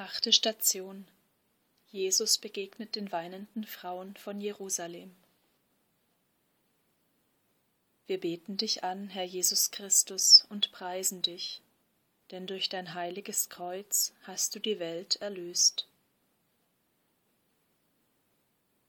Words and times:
Achte 0.00 0.32
Station. 0.32 1.08
Jesus 1.90 2.38
begegnet 2.38 2.94
den 2.94 3.10
weinenden 3.10 3.64
Frauen 3.64 4.14
von 4.14 4.40
Jerusalem. 4.40 5.12
Wir 8.06 8.20
beten 8.20 8.56
dich 8.56 8.84
an, 8.84 9.08
Herr 9.08 9.24
Jesus 9.24 9.72
Christus, 9.72 10.46
und 10.50 10.70
preisen 10.70 11.20
dich, 11.22 11.62
denn 12.30 12.46
durch 12.46 12.68
dein 12.68 12.94
heiliges 12.94 13.48
Kreuz 13.48 14.12
hast 14.22 14.54
du 14.54 14.60
die 14.60 14.78
Welt 14.78 15.16
erlöst. 15.16 15.88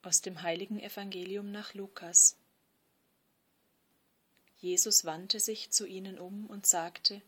Aus 0.00 0.22
dem 0.22 0.40
heiligen 0.40 0.80
Evangelium 0.80 1.52
nach 1.52 1.74
Lukas. 1.74 2.34
Jesus 4.56 5.04
wandte 5.04 5.38
sich 5.38 5.70
zu 5.70 5.84
ihnen 5.84 6.18
um 6.18 6.46
und 6.46 6.66
sagte, 6.66 7.20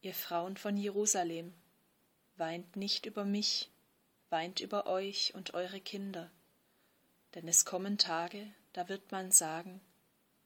Ihr 0.00 0.14
Frauen 0.14 0.56
von 0.56 0.76
Jerusalem, 0.76 1.54
weint 2.36 2.76
nicht 2.76 3.06
über 3.06 3.24
mich, 3.24 3.70
weint 4.30 4.60
über 4.60 4.86
euch 4.86 5.34
und 5.34 5.54
eure 5.54 5.80
Kinder, 5.80 6.30
denn 7.34 7.48
es 7.48 7.64
kommen 7.64 7.98
Tage, 7.98 8.52
da 8.72 8.88
wird 8.88 9.12
man 9.12 9.30
sagen, 9.30 9.80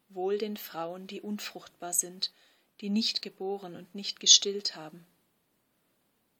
wohl 0.09 0.37
den 0.37 0.57
Frauen, 0.57 1.07
die 1.07 1.21
unfruchtbar 1.21 1.93
sind, 1.93 2.31
die 2.81 2.89
nicht 2.89 3.21
geboren 3.21 3.75
und 3.75 3.93
nicht 3.95 4.19
gestillt 4.19 4.75
haben. 4.75 5.05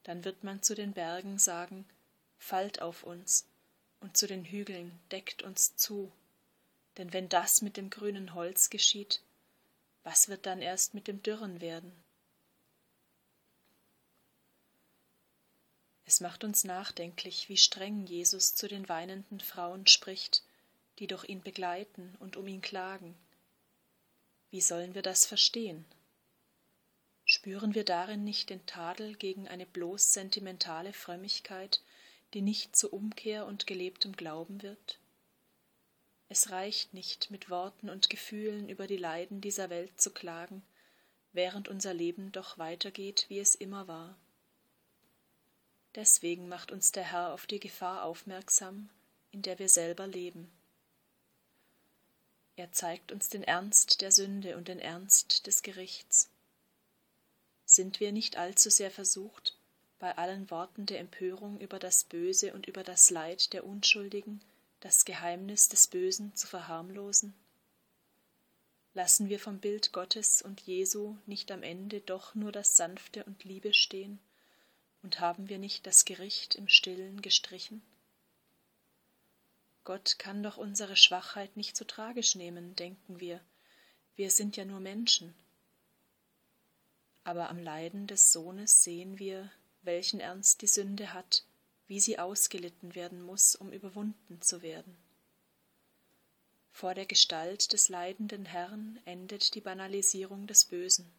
Dann 0.04 0.26
wird 0.26 0.43
man 0.43 0.63
zu 0.63 0.76
den 0.76 0.93
Bergen 0.93 1.38
sagen, 1.38 1.85
fallt 2.38 2.81
auf 2.81 3.04
uns, 3.04 3.48
und 3.99 4.16
zu 4.16 4.27
den 4.27 4.45
Hügeln 4.45 4.98
deckt 5.12 5.43
uns 5.43 5.76
zu, 5.76 6.12
denn 6.98 7.13
wenn 7.13 7.29
das 7.29 7.62
mit 7.62 7.77
dem 7.77 7.90
grünen 7.90 8.34
Holz 8.34 8.70
geschieht, 8.70 9.21
was 10.04 10.29
wird 10.29 10.45
dann 10.45 10.62
erst 10.62 10.93
mit 10.93 11.07
dem 11.07 11.21
Dürren 11.21 11.62
werden? 11.62 11.91
Es 16.09 16.22
macht 16.22 16.44
uns 16.44 16.63
nachdenklich, 16.63 17.49
wie 17.49 17.58
streng 17.58 18.08
Jesus 18.08 18.55
zu 18.55 18.68
den 18.68 18.90
weinenden 18.90 19.40
Frauen 19.40 19.85
spricht, 19.85 20.41
die 20.98 21.05
doch 21.05 21.24
ihn 21.24 21.41
begleiten 21.41 22.18
und 22.20 22.35
um 22.35 22.48
ihn 22.48 22.62
klagen. 22.62 23.15
Wie 24.49 24.60
sollen 24.60 24.96
wir 24.96 25.04
das 25.04 25.27
verstehen? 25.27 25.85
Spüren 27.26 27.76
wir 27.76 27.85
darin 27.85 28.24
nicht 28.24 28.49
den 28.49 28.65
Tadel 28.65 29.18
gegen 29.18 29.48
eine 29.48 29.68
bloß 29.68 30.12
sentimentale 30.12 30.93
Frömmigkeit, 30.93 31.80
die 32.34 32.41
nicht 32.41 32.76
zu 32.76 32.91
Umkehr 32.91 33.46
und 33.46 33.68
gelebtem 33.68 34.13
Glauben 34.13 34.63
wird? 34.63 34.98
Es 36.27 36.49
reicht 36.49 36.91
nicht, 36.96 37.30
mit 37.30 37.52
Worten 37.52 37.87
und 37.87 38.10
Gefühlen 38.10 38.68
über 38.68 38.87
die 38.87 38.98
Leiden 38.98 39.41
dieser 39.41 39.70
Welt 39.70 40.02
zu 40.02 40.10
klagen, 40.10 40.63
während 41.34 41.68
unser 41.68 41.93
Leben 41.93 42.32
doch 42.32 42.57
weitergeht, 42.57 43.27
wie 43.27 43.37
es 43.37 43.54
immer 43.54 43.87
war. 43.87 44.18
Deswegen 45.95 46.48
macht 46.48 46.71
uns 46.71 46.91
der 46.91 47.12
Herr 47.12 47.34
auf 47.34 47.48
die 47.48 47.59
Gefahr 47.59 48.04
aufmerksam, 48.04 48.90
in 49.32 49.41
der 49.41 49.59
wir 49.59 49.70
selber 49.70 50.07
leben. 50.07 50.51
Er 52.55 52.71
zeigt 52.71 53.12
uns 53.12 53.29
den 53.29 53.43
Ernst 53.43 54.01
der 54.01 54.12
Sünde 54.12 54.57
und 54.57 54.68
den 54.68 54.79
Ernst 54.79 55.48
des 55.48 55.62
Gerichts. 55.63 56.29
Sind 57.65 57.99
wir 57.99 58.12
nicht 58.12 58.37
allzu 58.37 58.70
sehr 58.70 58.91
versucht, 58.91 59.55
bei 59.98 60.18
allen 60.18 60.49
Worten 60.51 60.85
der 60.85 60.99
Empörung 60.99 61.59
über 61.59 61.79
das 61.79 62.03
Böse 62.03 62.53
und 62.53 62.68
über 62.68 62.84
das 62.84 63.09
Leid 63.09 63.53
der 63.53 63.65
Unschuldigen 63.65 64.41
das 64.81 65.06
Geheimnis 65.06 65.69
des 65.69 65.88
Bösen 65.88 66.35
zu 66.35 66.47
verharmlosen? 66.47 67.34
Lassen 68.94 69.29
wir 69.29 69.40
vom 69.40 69.59
Bild 69.59 69.94
Gottes 69.94 70.41
und 70.41 70.62
Jesu 70.62 71.16
nicht 71.25 71.51
am 71.51 71.63
Ende 71.63 72.01
doch 72.01 72.35
nur 72.35 72.51
das 72.51 72.75
Sanfte 72.75 73.24
und 73.24 73.44
Liebe 73.44 73.74
stehen? 73.74 74.19
Und 75.02 75.19
haben 75.19 75.50
wir 75.50 75.59
nicht 75.59 75.88
das 75.88 76.06
Gericht 76.06 76.56
im 76.56 76.68
stillen 76.68 77.22
gestrichen? 77.22 77.81
Gott 79.84 80.19
kann 80.19 80.44
doch 80.44 80.58
unsere 80.58 80.96
Schwachheit 80.96 81.58
nicht 81.58 81.75
so 81.75 81.86
tragisch 81.86 82.36
nehmen, 82.36 82.75
denken 82.75 83.20
wir. 83.20 83.42
Wir 84.16 84.30
sind 84.30 84.58
ja 84.58 84.66
nur 84.66 84.80
Menschen. 84.80 85.34
Aber 87.24 87.50
am 87.50 87.58
Leiden 87.58 88.06
des 88.06 88.32
Sohnes 88.32 88.84
sehen 88.84 89.20
wir, 89.20 89.52
welchen 89.82 90.20
Ernst 90.20 90.62
die 90.62 90.68
Sünde 90.68 91.14
hat, 91.14 91.44
wie 91.88 92.00
sie 92.00 92.20
ausgelitten 92.20 92.96
werden 92.96 93.22
muss, 93.22 93.56
um 93.56 93.72
überwunden 93.72 94.42
zu 94.42 94.62
werden. 94.62 94.98
Vor 96.72 96.94
der 96.94 97.06
Gestalt 97.06 97.74
des 97.74 97.90
leidenden 97.90 98.46
Herrn 98.46 99.00
endet 99.06 99.56
die 99.56 99.62
Banalisierung 99.62 100.48
des 100.48 100.66
Bösen. 100.66 101.12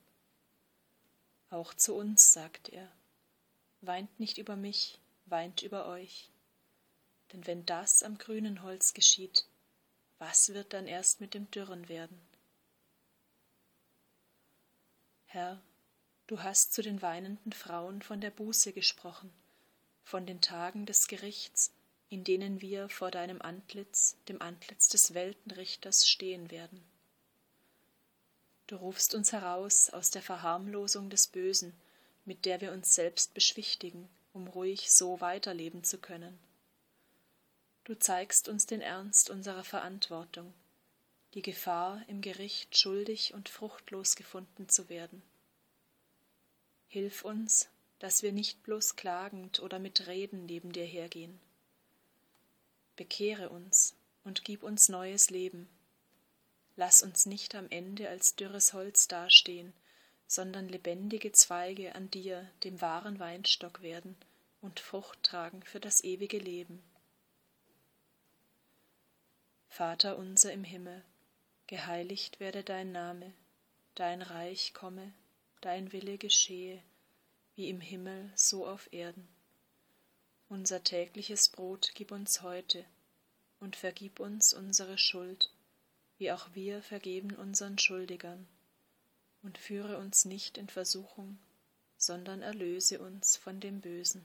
Auch 1.51 1.75
zu 1.75 1.95
uns 1.95 2.33
sagt 2.33 2.69
er, 2.69 2.91
weint 3.81 4.21
nicht 4.21 4.39
über 4.39 4.57
mich, 4.57 4.99
weint 5.27 5.63
über 5.63 5.87
euch. 5.87 6.29
Denn 7.33 7.47
wenn 7.47 7.65
das 7.65 8.03
am 8.03 8.19
grünen 8.19 8.63
Holz 8.63 8.93
geschieht, 8.95 9.47
was 10.19 10.53
wird 10.53 10.73
dann 10.73 10.87
erst 10.87 11.21
mit 11.21 11.35
dem 11.35 11.51
Dürren 11.51 11.89
werden? 11.89 12.21
Herr, 15.27 15.61
du 16.27 16.43
hast 16.43 16.75
zu 16.75 16.83
den 16.83 17.01
weinenden 17.03 17.53
Frauen 17.53 18.03
von 18.03 18.21
der 18.21 18.31
Buße 18.31 18.73
gesprochen, 18.73 19.33
von 20.05 20.27
den 20.27 20.41
Tagen 20.41 20.87
des 20.87 21.07
Gerichts, 21.07 21.73
in 22.09 22.25
denen 22.25 22.61
wir 22.61 22.89
vor 22.89 23.13
deinem 23.13 23.41
Antlitz, 23.41 24.17
dem 24.29 24.43
Antlitz 24.43 24.89
des 24.89 25.15
Weltenrichters, 25.15 26.09
stehen 26.09 26.51
werden. 26.51 26.83
Du 28.67 28.77
rufst 28.77 29.15
uns 29.15 29.33
heraus 29.33 29.91
aus 29.91 30.11
der 30.11 30.23
Verharmlosung 30.23 31.11
des 31.11 31.29
Bösen, 31.29 31.73
mit 32.25 32.45
der 32.45 32.61
wir 32.61 32.73
uns 32.73 32.95
selbst 32.95 33.35
beschwichtigen, 33.35 34.09
um 34.33 34.47
ruhig 34.47 34.93
so 34.93 35.21
weiterleben 35.21 35.85
zu 35.85 35.99
können. 35.99 36.39
Du 37.85 37.99
zeigst 37.99 38.49
uns 38.49 38.67
den 38.67 38.81
Ernst 38.81 39.31
unserer 39.31 39.65
Verantwortung, 39.65 40.53
die 41.35 41.43
Gefahr, 41.43 42.03
im 42.09 42.21
Gericht 42.21 42.77
schuldig 42.77 43.35
und 43.35 43.49
fruchtlos 43.49 44.17
gefunden 44.17 44.69
zu 44.69 44.89
werden. 44.89 45.23
Hilf 46.89 47.25
uns, 47.25 47.69
dass 48.01 48.23
wir 48.23 48.33
nicht 48.33 48.63
bloß 48.63 48.97
klagend 48.97 49.61
oder 49.61 49.79
mit 49.79 50.07
Reden 50.07 50.47
neben 50.47 50.73
dir 50.73 50.85
hergehen. 50.85 51.39
Bekehre 52.97 53.49
uns 53.49 53.95
und 54.25 54.45
gib 54.45 54.63
uns 54.63 54.89
neues 54.89 55.31
Leben. 55.31 55.69
Lass 56.77 57.03
uns 57.03 57.27
nicht 57.27 57.55
am 57.55 57.69
Ende 57.71 58.09
als 58.09 58.37
dürres 58.37 58.73
Holz 58.73 59.07
dastehen, 59.07 59.73
sondern 60.31 60.69
lebendige 60.69 61.33
Zweige 61.33 61.97
an 61.97 62.09
dir, 62.09 62.49
dem 62.63 62.81
wahren 62.81 63.19
Weinstock 63.19 63.83
werden 63.83 64.15
und 64.61 64.79
Frucht 64.79 65.21
tragen 65.25 65.61
für 65.65 65.81
das 65.81 66.05
ewige 66.05 66.39
Leben. 66.39 66.85
Vater 69.69 70.17
unser 70.17 70.53
im 70.53 70.63
Himmel, 70.63 71.03
geheiligt 71.67 72.39
werde 72.39 72.63
dein 72.63 72.93
Name, 72.93 73.33
dein 73.97 74.23
Reich 74.23 74.73
komme, 74.73 75.13
dein 75.63 75.93
Wille 75.93 76.17
geschehe, 76.17 76.81
wie 77.57 77.69
im 77.69 77.81
Himmel 77.81 78.31
so 78.37 78.69
auf 78.69 78.93
Erden. 78.93 79.27
Unser 80.49 80.85
tägliches 80.85 81.49
Brot 81.49 81.91
gib 81.95 82.13
uns 82.13 82.43
heute 82.43 82.85
und 83.59 83.75
vergib 83.75 84.21
uns 84.21 84.55
unsere 84.55 84.97
Schuld, 84.97 85.51
wie 86.19 86.31
auch 86.31 86.55
wir 86.55 86.85
vergeben 86.85 87.35
unseren 87.35 87.81
Schuldigern. 87.81 88.47
Und 89.43 89.59
führe 89.59 89.99
uns 89.99 90.25
nicht 90.25 90.59
in 90.59 90.69
Versuchung, 90.69 91.39
sondern 91.97 92.43
erlöse 92.43 92.99
uns 92.99 93.37
von 93.37 93.61
dem 93.61 93.81
Bösen. 93.81 94.23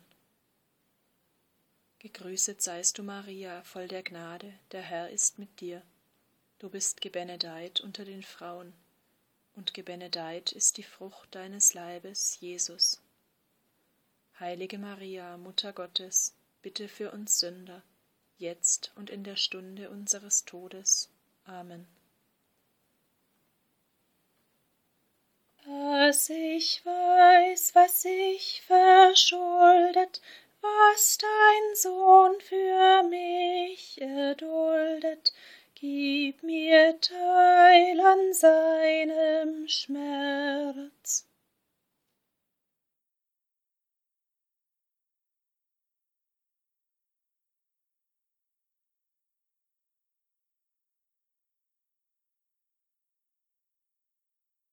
Gegrüßet 2.00 2.62
seist 2.62 2.98
du, 2.98 3.03
Maria, 3.03 3.64
voll 3.64 3.88
der 3.88 4.03
Gnade, 4.03 4.53
der 4.72 4.81
Herr 4.81 5.09
ist 5.09 5.40
mit 5.40 5.59
dir. 5.59 5.81
Du 6.59 6.70
bist 6.70 7.02
gebenedeit 7.02 7.81
unter 7.81 8.06
den 8.06 8.24
Frauen, 8.24 8.74
und 9.56 9.74
gebenedeit 9.74 10.52
ist 10.52 10.78
die 10.78 10.84
Frucht 10.84 11.34
deines 11.34 11.74
Leibes, 11.74 12.40
Jesus. 12.40 13.02
Heilige 14.40 14.78
Maria, 14.78 15.38
Mutter 15.38 15.73
Gottes, 15.73 16.34
bitte 16.62 16.88
für 16.88 17.12
uns 17.12 17.40
Sünder, 17.40 17.82
jetzt 18.38 18.91
und 18.96 19.09
in 19.09 19.23
der 19.23 19.38
Stunde 19.38 19.90
unseres 19.90 20.46
Todes. 20.46 21.09
Amen. 21.46 21.88
dass 25.66 26.29
ich 26.29 26.85
weiß, 26.85 27.73
was 27.73 28.06
ich 28.06 28.62
verschuldet, 28.67 30.22
was 30.62 31.17
dein 31.17 31.76
Sohn 31.76 32.40
für 32.40 33.03
mich 33.03 34.00
erduldet. 34.00 35.34
Gib 35.73 36.44
mir 36.44 37.00
Teil 37.02 38.00
an 38.00 38.34
seinem 38.34 39.67
Schmerz. 39.67 40.95